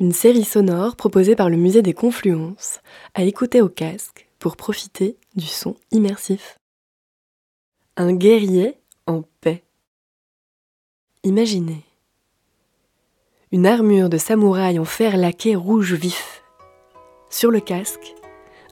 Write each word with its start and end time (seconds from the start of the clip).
Une 0.00 0.12
série 0.12 0.44
sonore 0.44 0.96
proposée 0.96 1.34
par 1.34 1.50
le 1.50 1.56
Musée 1.56 1.82
des 1.82 1.94
Confluences, 1.94 2.80
à 3.14 3.24
écouter 3.24 3.60
au 3.60 3.68
casque 3.68 4.28
pour 4.38 4.56
profiter 4.56 5.16
du 5.34 5.46
son 5.46 5.76
immersif. 5.90 6.58
Un 7.96 8.12
guerrier 8.12 8.78
en 9.06 9.22
paix. 9.40 9.64
Imaginez 11.24 11.84
une 13.50 13.66
armure 13.66 14.10
de 14.10 14.18
samouraï 14.18 14.78
en 14.78 14.84
fer 14.84 15.16
laqué 15.16 15.56
rouge 15.56 15.94
vif. 15.94 16.42
Sur 17.30 17.50
le 17.50 17.60
casque, 17.60 18.14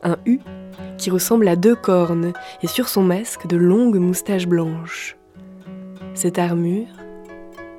un 0.03 0.19
U 0.27 0.39
qui 0.99 1.11
ressemble 1.11 1.49
à 1.49 1.57
deux 1.57 1.75
cornes 1.75 2.33
et 2.63 2.67
sur 2.67 2.89
son 2.89 3.03
masque 3.03 3.47
de 3.47 3.57
longues 3.57 3.99
moustaches 3.99 4.47
blanches. 4.47 5.17
Cette 6.15 6.39
armure 6.39 6.89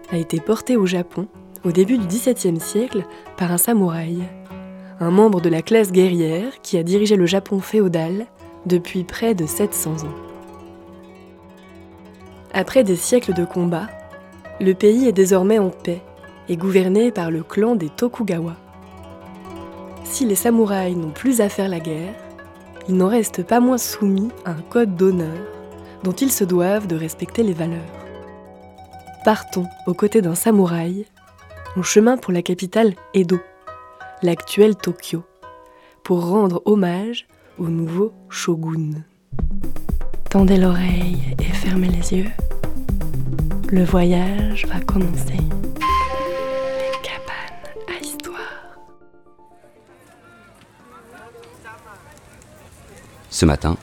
a 0.09 0.17
été 0.17 0.39
portée 0.39 0.75
au 0.75 0.85
Japon 0.85 1.27
au 1.67 1.71
début 1.73 1.97
du 1.97 2.07
XVIIe 2.07 2.61
siècle 2.61 3.03
par 3.35 3.51
un 3.51 3.57
samouraï, 3.57 4.19
un 5.01 5.11
membre 5.11 5.41
de 5.41 5.49
la 5.49 5.61
classe 5.61 5.91
guerrière 5.91 6.61
qui 6.63 6.77
a 6.77 6.83
dirigé 6.83 7.17
le 7.17 7.25
Japon 7.25 7.59
féodal 7.59 8.25
depuis 8.65 9.03
près 9.03 9.35
de 9.35 9.45
700 9.45 10.05
ans. 10.05 10.15
Après 12.53 12.85
des 12.85 12.95
siècles 12.95 13.33
de 13.33 13.43
combats, 13.43 13.89
le 14.61 14.73
pays 14.73 15.09
est 15.09 15.13
désormais 15.13 15.59
en 15.59 15.69
paix 15.69 16.01
et 16.47 16.55
gouverné 16.55 17.11
par 17.11 17.31
le 17.31 17.43
clan 17.43 17.75
des 17.75 17.89
Tokugawa. 17.89 18.55
Si 20.05 20.25
les 20.25 20.35
samouraïs 20.35 20.95
n'ont 20.95 21.11
plus 21.11 21.41
à 21.41 21.49
faire 21.49 21.67
la 21.67 21.81
guerre, 21.81 22.15
ils 22.87 22.95
n'en 22.95 23.09
restent 23.09 23.43
pas 23.43 23.59
moins 23.59 23.77
soumis 23.77 24.29
à 24.45 24.51
un 24.51 24.61
code 24.69 24.95
d'honneur 24.95 25.37
dont 26.03 26.13
ils 26.13 26.31
se 26.31 26.45
doivent 26.45 26.87
de 26.87 26.95
respecter 26.95 27.43
les 27.43 27.53
valeurs. 27.53 27.81
Partons 29.25 29.67
aux 29.85 29.93
côtés 29.93 30.21
d'un 30.21 30.35
samouraï, 30.35 31.05
en 31.77 31.83
chemin 31.83 32.17
pour 32.17 32.33
la 32.33 32.41
capitale 32.41 32.95
Edo, 33.13 33.39
l'actuelle 34.23 34.75
Tokyo, 34.75 35.23
pour 36.03 36.27
rendre 36.27 36.63
hommage 36.65 37.27
au 37.59 37.67
nouveau 37.67 38.13
shogun. 38.29 39.03
Tendez 40.31 40.57
l'oreille 40.57 41.35
et 41.39 41.43
fermez 41.43 41.89
les 41.89 42.13
yeux. 42.13 42.31
Le 43.69 43.83
voyage 43.83 44.65
va 44.65 44.79
commencer. 44.79 45.37
Des 45.37 46.97
cabanes 47.03 47.85
à 47.87 48.03
histoire. 48.03 48.79
Ce 53.29 53.45
matin, 53.45 53.77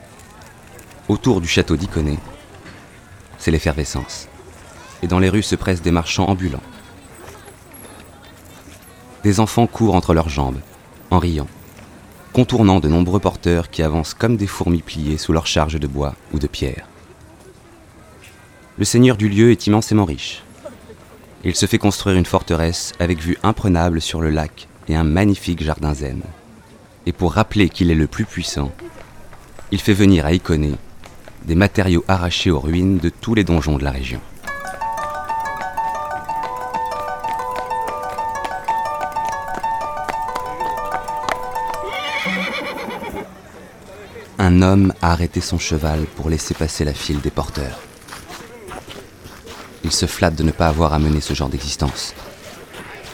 autour 1.07 1.39
du 1.39 1.47
château 1.47 1.77
d'Iconé, 1.77 2.19
c'est 3.37 3.51
l'effervescence. 3.51 4.27
Et 5.01 5.07
dans 5.07 5.19
les 5.19 5.29
rues 5.29 5.43
se 5.43 5.55
pressent 5.55 5.81
des 5.81 5.91
marchands 5.91 6.27
ambulants. 6.27 6.59
Des 9.25 9.39
enfants 9.39 9.65
courent 9.65 9.95
entre 9.95 10.13
leurs 10.13 10.29
jambes, 10.29 10.59
en 11.09 11.17
riant, 11.17 11.47
contournant 12.31 12.79
de 12.79 12.87
nombreux 12.87 13.19
porteurs 13.19 13.71
qui 13.71 13.81
avancent 13.81 14.13
comme 14.13 14.37
des 14.37 14.45
fourmis 14.45 14.83
pliées 14.83 15.17
sous 15.17 15.33
leur 15.33 15.47
charge 15.47 15.79
de 15.79 15.87
bois 15.87 16.13
ou 16.31 16.37
de 16.37 16.45
pierre. 16.45 16.87
Le 18.77 18.85
seigneur 18.85 19.17
du 19.17 19.27
lieu 19.27 19.49
est 19.49 19.65
immensément 19.65 20.05
riche. 20.05 20.43
Il 21.43 21.55
se 21.55 21.65
fait 21.65 21.79
construire 21.79 22.17
une 22.17 22.27
forteresse 22.27 22.93
avec 22.99 23.19
vue 23.19 23.39
imprenable 23.41 23.99
sur 23.99 24.21
le 24.21 24.29
lac 24.29 24.67
et 24.87 24.95
un 24.95 25.03
magnifique 25.03 25.63
jardin 25.63 25.95
zen. 25.95 26.21
Et 27.07 27.11
pour 27.11 27.33
rappeler 27.33 27.69
qu'il 27.69 27.89
est 27.89 27.95
le 27.95 28.05
plus 28.05 28.25
puissant, 28.25 28.71
il 29.71 29.81
fait 29.81 29.93
venir 29.93 30.27
à 30.27 30.33
Iconé 30.33 30.75
des 31.45 31.55
matériaux 31.55 32.05
arrachés 32.07 32.51
aux 32.51 32.59
ruines 32.59 32.99
de 32.99 33.09
tous 33.09 33.33
les 33.33 33.43
donjons 33.43 33.79
de 33.79 33.83
la 33.83 33.91
région. 33.91 34.21
Un 44.45 44.61
homme 44.61 44.93
a 45.01 45.11
arrêté 45.11 45.41
son 45.41 45.57
cheval 45.57 46.05
pour 46.15 46.29
laisser 46.29 46.53
passer 46.53 46.85
la 46.85 46.93
file 46.93 47.19
des 47.19 47.31
porteurs. 47.31 47.79
Il 49.83 49.91
se 49.91 50.05
flatte 50.05 50.35
de 50.35 50.43
ne 50.43 50.51
pas 50.51 50.67
avoir 50.67 50.93
à 50.93 50.99
mener 50.99 51.19
ce 51.19 51.33
genre 51.33 51.49
d'existence. 51.49 52.13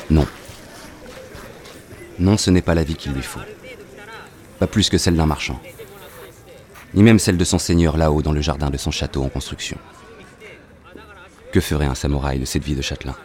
Non. 0.09 0.27
Non, 2.19 2.35
ce 2.35 2.51
n'est 2.51 2.61
pas 2.61 2.75
la 2.75 2.83
vie 2.83 2.95
qu'il 2.95 3.13
lui 3.13 3.21
faut. 3.21 3.39
Pas 4.59 4.67
plus 4.67 4.89
que 4.89 4.97
celle 4.97 5.15
d'un 5.15 5.25
marchand. 5.25 5.57
Ni 6.95 7.01
même 7.01 7.17
celle 7.17 7.37
de 7.37 7.45
son 7.45 7.59
seigneur 7.59 7.95
là-haut 7.95 8.21
dans 8.21 8.33
le 8.33 8.41
jardin 8.41 8.69
de 8.69 8.75
son 8.75 8.91
château 8.91 9.23
en 9.23 9.29
construction. 9.29 9.77
Que 11.53 11.61
ferait 11.61 11.85
un 11.85 11.95
samouraï 11.95 12.39
de 12.39 12.45
cette 12.45 12.65
vie 12.65 12.75
de 12.75 12.81
châtelain? 12.81 13.15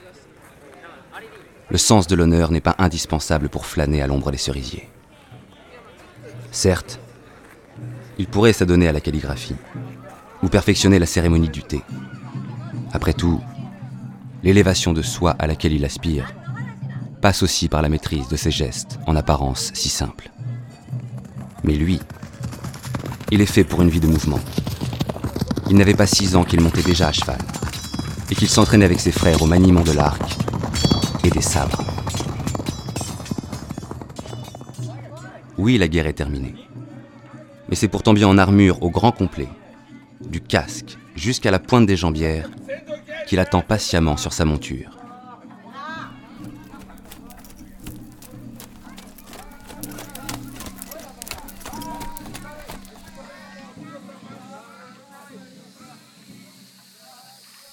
Le 1.71 1.79
sens 1.79 2.07
de 2.07 2.15
l'honneur 2.15 2.53
n'est 2.53 2.61
pas 2.61 2.77
indispensable 2.79 3.49
pour 3.49 3.67
flâner 3.67 4.01
à 4.01 4.07
l'ombre 4.07 4.31
des 4.31 4.39
cerisiers. 4.39 4.89
Certes, 6.53 7.01
il 8.19 8.27
pourrait 8.27 8.53
s'adonner 8.53 8.89
à 8.89 8.93
la 8.93 9.01
calligraphie, 9.01 9.57
ou 10.43 10.49
perfectionner 10.49 10.99
la 10.99 11.07
cérémonie 11.07 11.49
du 11.49 11.63
thé. 11.63 11.83
Après 12.93 13.13
tout, 13.13 13.41
l'élévation 14.43 14.93
de 14.93 15.03
soi 15.03 15.37
à 15.39 15.47
laquelle 15.47 15.73
il 15.73 15.85
aspire 15.85 16.35
passe 17.21 17.43
aussi 17.43 17.69
par 17.69 17.83
la 17.83 17.89
maîtrise 17.89 18.29
de 18.29 18.37
ses 18.37 18.51
gestes, 18.51 18.99
en 19.07 19.17
apparence 19.17 19.71
si 19.75 19.89
simples. 19.89 20.31
Mais 21.65 21.75
lui, 21.75 22.01
il 23.31 23.41
est 23.41 23.47
fait 23.47 23.65
pour 23.65 23.83
une 23.83 23.89
vie 23.89 24.01
de 24.01 24.07
mouvement. 24.07 24.41
Il 25.69 25.77
n'avait 25.77 25.95
pas 25.95 26.07
six 26.07 26.37
ans 26.37 26.45
qu'il 26.45 26.61
montait 26.61 26.83
déjà 26.83 27.09
à 27.09 27.13
cheval, 27.13 27.39
et 28.31 28.35
qu'il 28.35 28.49
s'entraînait 28.49 28.85
avec 28.85 29.01
ses 29.01 29.13
frères 29.13 29.43
au 29.43 29.47
maniement 29.47 29.83
de 29.83 29.93
l'arc 29.93 30.23
et 31.25 31.31
des 31.31 31.43
sabres. 31.43 31.83
Oui, 35.59 35.79
la 35.79 35.89
guerre 35.89 36.07
est 36.07 36.13
terminée. 36.13 36.55
Mais 37.69 37.75
c'est 37.77 37.89
pourtant 37.89 38.15
bien 38.15 38.29
en 38.29 38.39
armure 38.39 38.83
au 38.83 38.91
grand 38.91 39.13
complet, 39.13 39.49
du 40.21 40.41
casque 40.41 40.97
jusqu'à 41.17 41.51
la 41.51 41.59
pointe 41.59 41.87
des 41.87 41.97
jambières, 41.97 42.51
qu'il 43.27 43.41
attend 43.41 43.61
patiemment 43.61 44.17
sur 44.17 44.33
sa 44.33 44.45
monture. 44.45 44.97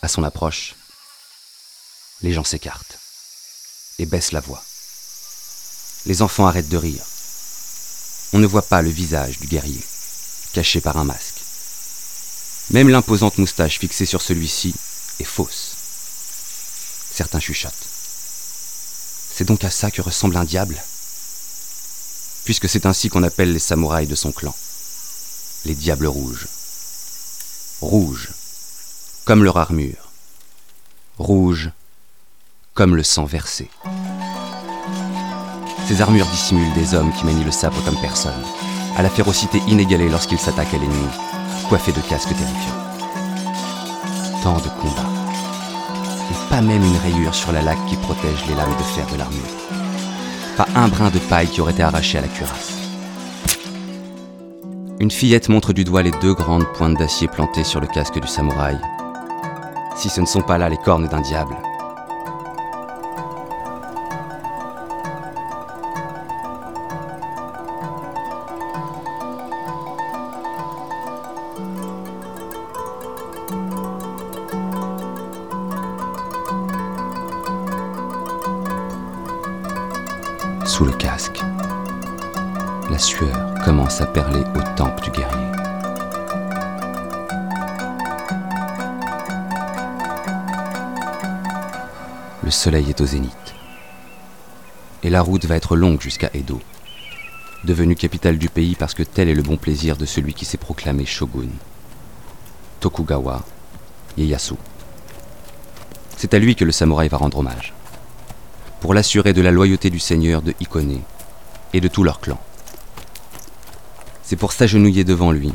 À 0.01 0.09
son 0.09 0.23
approche, 0.23 0.75
les 2.21 2.33
gens 2.33 2.43
s'écartent 2.43 2.99
et 3.99 4.05
baissent 4.05 4.33
la 4.33 4.41
voix. 4.41 4.61
Les 6.05 6.21
enfants 6.21 6.45
arrêtent 6.45 6.67
de 6.67 6.77
rire. 6.77 7.05
On 8.33 8.39
ne 8.39 8.47
voit 8.47 8.63
pas 8.63 8.81
le 8.81 8.89
visage 8.89 9.39
du 9.39 9.45
guerrier, 9.45 9.83
caché 10.53 10.81
par 10.81 10.97
un 10.97 11.03
masque. 11.03 11.41
Même 12.71 12.89
l'imposante 12.89 13.37
moustache 13.37 13.77
fixée 13.77 14.07
sur 14.07 14.23
celui-ci 14.23 14.73
est 15.19 15.23
fausse. 15.23 15.75
Certains 17.13 17.39
chuchotent. 17.39 17.73
C'est 19.31 19.45
donc 19.45 19.63
à 19.63 19.69
ça 19.69 19.91
que 19.91 20.01
ressemble 20.01 20.35
un 20.37 20.45
diable? 20.45 20.81
Puisque 22.43 22.67
c'est 22.67 22.87
ainsi 22.87 23.09
qu'on 23.09 23.21
appelle 23.21 23.53
les 23.53 23.59
samouraïs 23.59 24.09
de 24.09 24.15
son 24.15 24.31
clan. 24.31 24.55
Les 25.65 25.75
diables 25.75 26.07
rouges. 26.07 26.47
Rouges, 27.81 28.29
comme 29.25 29.43
leur 29.43 29.57
armure. 29.57 30.09
Rouges, 31.19 31.69
comme 32.73 32.95
le 32.95 33.03
sang 33.03 33.25
versé. 33.25 33.69
Ces 35.93 36.01
armures 36.01 36.25
dissimulent 36.25 36.73
des 36.73 36.95
hommes 36.95 37.13
qui 37.13 37.23
manient 37.23 37.43
le 37.43 37.51
sabre 37.51 37.77
comme 37.85 38.01
personne, 38.01 38.41
à 38.97 39.03
la 39.03 39.11
férocité 39.11 39.59
inégalée 39.67 40.09
lorsqu'ils 40.09 40.39
s'attaquent 40.39 40.73
à 40.73 40.77
l'ennemi, 40.79 41.07
coiffés 41.69 41.91
de 41.91 42.01
casques 42.09 42.35
terrifiants. 42.35 42.73
Tant 44.41 44.57
de 44.57 44.69
combats. 44.81 45.07
Et 46.31 46.49
pas 46.49 46.61
même 46.61 46.83
une 46.83 46.97
rayure 46.97 47.35
sur 47.35 47.51
la 47.51 47.61
laque 47.61 47.85
qui 47.85 47.95
protège 47.97 48.43
les 48.47 48.55
lames 48.55 48.75
de 48.75 48.83
fer 48.83 49.05
de 49.11 49.19
l'armure. 49.19 49.39
Pas 50.57 50.65
un 50.75 50.87
brin 50.87 51.11
de 51.11 51.19
paille 51.19 51.47
qui 51.47 51.61
aurait 51.61 51.73
été 51.73 51.83
arraché 51.83 52.17
à 52.17 52.21
la 52.21 52.27
cuirasse. 52.27 52.73
Une 54.99 55.11
fillette 55.11 55.49
montre 55.49 55.73
du 55.73 55.83
doigt 55.83 56.01
les 56.01 56.13
deux 56.23 56.33
grandes 56.33 56.65
pointes 56.73 56.97
d'acier 56.97 57.27
plantées 57.27 57.63
sur 57.63 57.81
le 57.81 57.85
casque 57.85 58.19
du 58.19 58.27
samouraï. 58.27 58.79
Si 59.95 60.09
ce 60.09 60.21
ne 60.21 60.25
sont 60.25 60.41
pas 60.41 60.57
là 60.57 60.69
les 60.69 60.77
cornes 60.77 61.07
d'un 61.07 61.21
diable. 61.21 61.55
Le 80.85 80.91
casque, 80.91 81.39
la 82.89 82.99
sueur 82.99 83.55
commence 83.63 84.01
à 84.01 84.05
perler 84.05 84.41
aux 84.53 84.75
tempes 84.75 85.01
du 85.01 85.11
guerrier. 85.11 85.47
Le 92.43 92.51
soleil 92.51 92.89
est 92.89 92.99
au 92.99 93.05
zénith. 93.05 93.55
et 95.03 95.09
la 95.09 95.21
route 95.21 95.45
va 95.45 95.55
être 95.55 95.75
longue 95.75 96.01
jusqu'à 96.01 96.29
Edo, 96.33 96.61
devenue 97.63 97.95
capitale 97.95 98.37
du 98.37 98.49
pays 98.49 98.75
parce 98.75 98.93
que 98.93 99.03
tel 99.03 99.29
est 99.29 99.35
le 99.35 99.43
bon 99.43 99.57
plaisir 99.57 99.95
de 99.95 100.05
celui 100.05 100.33
qui 100.33 100.45
s'est 100.45 100.57
proclamé 100.57 101.05
shogun. 101.05 101.49
Tokugawa 102.81 103.43
Ieyasu. 104.17 104.55
C'est 106.17 106.33
à 106.33 106.39
lui 106.39 106.55
que 106.55 106.65
le 106.65 106.71
samouraï 106.71 107.07
va 107.07 107.17
rendre 107.17 107.37
hommage, 107.37 107.73
pour 108.83 108.93
l'assurer 108.93 109.31
de 109.31 109.41
la 109.41 109.51
loyauté 109.51 109.89
du 109.89 109.97
seigneur 109.97 110.41
de 110.41 110.53
Hikone 110.59 110.99
et 111.71 111.79
de 111.79 111.87
tout 111.87 112.03
leur 112.03 112.19
clan. 112.19 112.37
C'est 114.23 114.35
pour 114.35 114.51
s'agenouiller 114.51 115.05
devant 115.05 115.31
lui 115.31 115.53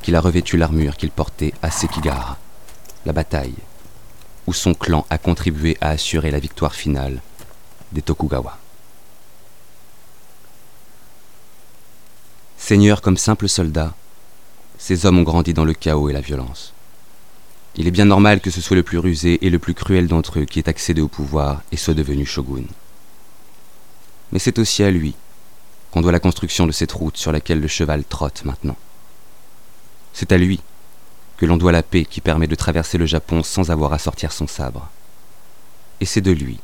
qu'il 0.00 0.16
a 0.16 0.20
revêtu 0.22 0.56
l'armure 0.56 0.96
qu'il 0.96 1.10
portait 1.10 1.52
à 1.60 1.70
Sekigahara, 1.70 2.38
la 3.04 3.12
bataille, 3.12 3.58
où 4.46 4.54
son 4.54 4.72
clan 4.72 5.04
a 5.10 5.18
contribué 5.18 5.76
à 5.82 5.90
assurer 5.90 6.30
la 6.30 6.38
victoire 6.38 6.74
finale 6.74 7.20
des 7.92 8.00
Tokugawa. 8.00 8.56
Seigneur 12.56 13.02
comme 13.02 13.18
simple 13.18 13.46
soldat, 13.46 13.92
ces 14.78 15.04
hommes 15.04 15.18
ont 15.18 15.22
grandi 15.22 15.52
dans 15.52 15.66
le 15.66 15.74
chaos 15.74 16.08
et 16.08 16.14
la 16.14 16.22
violence. 16.22 16.73
Il 17.76 17.88
est 17.88 17.90
bien 17.90 18.04
normal 18.04 18.40
que 18.40 18.50
ce 18.50 18.60
soit 18.60 18.76
le 18.76 18.82
plus 18.82 18.98
rusé 18.98 19.44
et 19.44 19.50
le 19.50 19.58
plus 19.58 19.74
cruel 19.74 20.06
d'entre 20.06 20.38
eux 20.38 20.44
qui 20.44 20.60
ait 20.60 20.68
accédé 20.68 21.00
au 21.00 21.08
pouvoir 21.08 21.62
et 21.72 21.76
soit 21.76 21.94
devenu 21.94 22.24
shogun. 22.24 22.64
Mais 24.32 24.38
c'est 24.38 24.58
aussi 24.58 24.82
à 24.84 24.90
lui 24.90 25.14
qu'on 25.90 26.00
doit 26.00 26.12
la 26.12 26.20
construction 26.20 26.66
de 26.66 26.72
cette 26.72 26.92
route 26.92 27.16
sur 27.16 27.32
laquelle 27.32 27.60
le 27.60 27.68
cheval 27.68 28.04
trotte 28.04 28.44
maintenant. 28.44 28.76
C'est 30.12 30.30
à 30.30 30.38
lui 30.38 30.60
que 31.36 31.46
l'on 31.46 31.56
doit 31.56 31.72
la 31.72 31.82
paix 31.82 32.04
qui 32.04 32.20
permet 32.20 32.46
de 32.46 32.54
traverser 32.54 32.98
le 32.98 33.06
Japon 33.06 33.42
sans 33.42 33.70
avoir 33.70 33.92
à 33.92 33.98
sortir 33.98 34.32
son 34.32 34.46
sabre. 34.46 34.88
Et 36.00 36.06
c'est 36.06 36.20
de 36.20 36.30
lui 36.30 36.58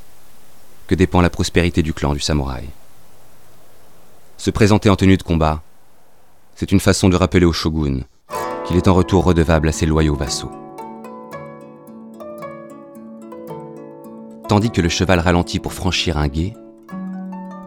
que 0.86 0.94
dépend 0.94 1.20
la 1.20 1.30
prospérité 1.30 1.82
du 1.82 1.92
clan 1.92 2.14
du 2.14 2.20
samouraï. 2.20 2.68
Se 4.38 4.50
présenter 4.50 4.90
en 4.90 4.96
tenue 4.96 5.16
de 5.16 5.22
combat, 5.22 5.62
c'est 6.56 6.72
une 6.72 6.80
façon 6.80 7.08
de 7.08 7.16
rappeler 7.16 7.46
au 7.46 7.52
shogun 7.52 8.00
qu'il 8.66 8.76
est 8.76 8.88
en 8.88 8.94
retour 8.94 9.24
redevable 9.24 9.68
à 9.68 9.72
ses 9.72 9.86
loyaux 9.86 10.16
vassaux. 10.16 10.59
Tandis 14.50 14.72
que 14.72 14.80
le 14.80 14.88
cheval 14.88 15.20
ralentit 15.20 15.60
pour 15.60 15.72
franchir 15.72 16.18
un 16.18 16.26
gué, 16.26 16.54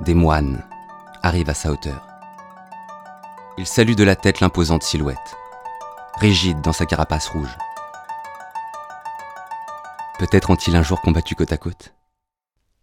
des 0.02 0.14
moines 0.14 0.66
arrivent 1.22 1.50
à 1.50 1.54
sa 1.54 1.72
hauteur. 1.72 2.06
Ils 3.58 3.66
saluent 3.66 3.96
de 3.96 4.04
la 4.04 4.18
tête 4.18 4.42
l'imposante 4.42 4.84
silhouette, 4.84 5.38
rigide 6.20 6.60
dans 6.60 6.74
sa 6.74 6.86
carapace 6.86 7.30
rouge. 7.30 7.58
Peut-être 10.20 10.50
ont-ils 10.50 10.76
un 10.76 10.84
jour 10.84 11.00
combattu 11.00 11.36
côte 11.36 11.54
à 11.54 11.58
côte? 11.58 11.94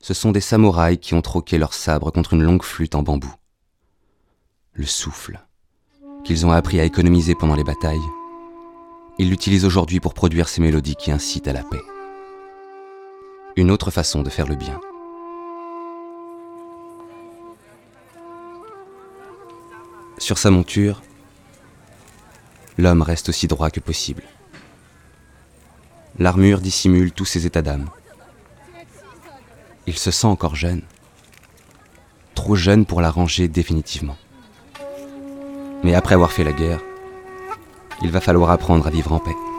Ce 0.01 0.15
sont 0.15 0.33
des 0.33 0.41
samouraïs 0.41 0.99
qui 0.99 1.13
ont 1.13 1.21
troqué 1.21 1.59
leur 1.59 1.75
sabre 1.75 2.11
contre 2.11 2.33
une 2.33 2.43
longue 2.43 2.63
flûte 2.63 2.95
en 2.95 3.03
bambou. 3.03 3.35
Le 4.73 4.87
souffle, 4.87 5.45
qu'ils 6.25 6.47
ont 6.47 6.53
appris 6.53 6.81
à 6.81 6.85
économiser 6.85 7.35
pendant 7.35 7.55
les 7.55 7.65
batailles, 7.65 8.01
ils 9.19 9.29
l'utilisent 9.29 9.67
aujourd'hui 9.67 10.01
pour 10.01 10.15
produire 10.15 10.49
ces 10.49 10.63
mélodies 10.63 10.97
qui 10.97 11.13
incitent 11.13 11.49
à 11.49 11.53
la 11.53 11.65
paix 11.65 11.83
une 13.57 13.71
autre 13.71 13.91
façon 13.91 14.23
de 14.23 14.31
faire 14.31 14.47
le 14.47 14.55
bien. 14.55 14.81
Sur 20.19 20.39
sa 20.39 20.51
monture, 20.51 21.03
l'homme 22.79 23.03
reste 23.03 23.29
aussi 23.29 23.49
droit 23.49 23.71
que 23.71 23.81
possible. 23.81 24.23
L'armure 26.19 26.61
dissimule 26.61 27.13
tous 27.13 27.25
ses 27.25 27.47
états 27.47 27.63
d'âme. 27.63 27.89
Il 29.87 29.99
se 29.99 30.11
sent 30.11 30.27
encore 30.27 30.55
jeune, 30.55 30.83
trop 32.35 32.55
jeune 32.55 32.85
pour 32.87 33.01
la 33.01 33.11
ranger 33.11 33.49
définitivement. 33.49 34.17
Mais 35.83 35.95
après 35.95 36.15
avoir 36.15 36.33
fait 36.33 36.45
la 36.45 36.53
guerre, 36.53 36.81
il 38.03 38.11
va 38.11 38.21
falloir 38.21 38.51
apprendre 38.51 38.87
à 38.87 38.91
vivre 38.91 39.13
en 39.13 39.19
paix. 39.19 39.50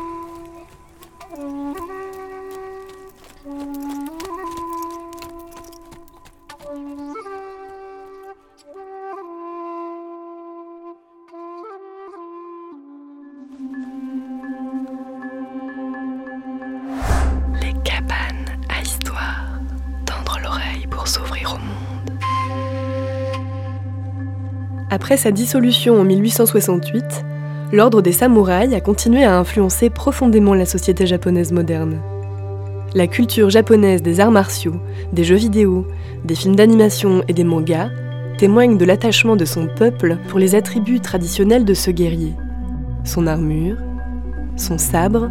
Après 24.90 25.16
sa 25.16 25.32
dissolution 25.32 26.00
en 26.00 26.04
1868, 26.04 27.04
l'ordre 27.72 28.02
des 28.02 28.12
samouraïs 28.12 28.74
a 28.74 28.82
continué 28.82 29.24
à 29.24 29.38
influencer 29.38 29.90
profondément 29.90 30.54
la 30.54 30.66
société 30.66 31.08
japonaise 31.08 31.52
moderne. 31.52 32.02
La 32.94 33.08
culture 33.08 33.50
japonaise 33.50 34.02
des 34.02 34.20
arts 34.20 34.32
martiaux, 34.32 34.76
des 35.14 35.24
jeux 35.24 35.38
vidéo, 35.38 35.88
des 36.26 36.36
films 36.36 36.58
d'animation 36.58 37.24
et 37.30 37.34
des 37.34 37.46
mangas 37.46 37.90
témoigne 38.38 38.78
de 38.78 38.86
l'attachement 38.86 39.36
de 39.36 39.46
son 39.46 39.68
peuple 39.68 40.18
pour 40.28 40.40
les 40.40 40.56
attributs 40.56 41.00
traditionnels 41.00 41.64
de 41.64 41.74
ce 41.74 41.92
guerrier. 41.92 42.34
Son 43.06 43.28
armure, 43.28 43.78
son 44.58 44.78
sabre 44.78 45.30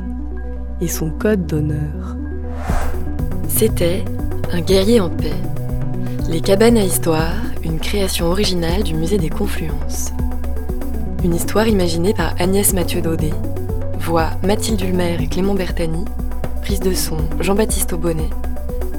et 0.80 0.88
son 0.88 1.10
code 1.10 1.46
d'honneur. 1.46 2.16
C'était 3.48 4.04
un 4.52 4.60
guerrier 4.60 5.00
en 5.00 5.10
paix. 5.10 5.34
Les 6.30 6.40
cabanes 6.40 6.76
à 6.76 6.84
histoire 6.84 7.34
une 7.64 7.80
création 7.80 8.26
originale 8.26 8.84
du 8.84 8.94
musée 8.94 9.18
des 9.18 9.30
Confluences. 9.30 10.12
Une 11.24 11.34
histoire 11.34 11.66
imaginée 11.66 12.14
par 12.14 12.40
Agnès 12.40 12.72
Mathieu 12.72 13.02
Daudet, 13.02 13.32
voix 13.98 14.30
Mathilde 14.44 14.80
Ulmer 14.80 15.16
et 15.20 15.26
Clément 15.26 15.54
Bertani, 15.54 16.04
prise 16.62 16.78
de 16.78 16.94
son 16.94 17.16
Jean-Baptiste 17.40 17.94
Aubonnet, 17.94 18.30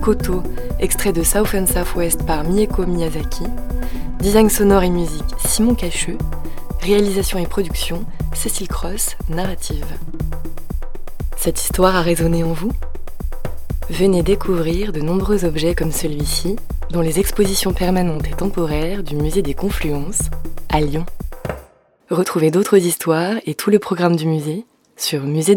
Koto, 0.02 0.44
extrait 0.80 1.14
de 1.14 1.24
South 1.24 1.56
and 1.56 1.68
Southwest 1.68 2.26
par 2.26 2.44
Mieko 2.44 2.86
Miyazaki, 2.86 3.46
design 4.20 4.50
sonore 4.50 4.84
et 4.84 4.90
musique 4.90 5.24
Simon 5.46 5.74
Cacheux, 5.74 6.18
réalisation 6.82 7.40
et 7.40 7.46
production 7.46 8.04
Cécile 8.34 8.68
Cross, 8.68 9.16
narrative. 9.30 9.86
Cette 11.38 11.62
histoire 11.64 11.96
a 11.96 12.02
résonné 12.02 12.44
en 12.44 12.52
vous? 12.52 12.74
Venez 13.90 14.22
découvrir 14.22 14.92
de 14.92 15.00
nombreux 15.00 15.46
objets 15.46 15.76
comme 15.76 15.94
celui-ci 15.94 16.58
dans 16.92 17.02
les 17.02 17.20
expositions 17.20 17.74
permanentes 17.74 18.28
et 18.28 18.36
temporaires 18.36 19.04
du 19.04 19.16
Musée 19.16 19.42
des 19.42 19.54
Confluences 19.54 20.24
à 20.70 20.82
Lyon. 20.82 21.06
Retrouvez 22.10 22.52
d'autres 22.52 22.78
histoires 22.78 23.36
et 23.46 23.56
tout 23.56 23.70
le 23.70 23.80
programme 23.80 24.16
du 24.16 24.26
musée 24.26 24.66
sur 24.98 25.24
musée 25.24 25.56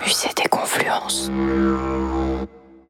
Musée 0.00 0.28
des 0.36 0.48
Confluences. 0.48 1.30